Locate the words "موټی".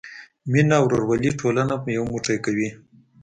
2.11-2.37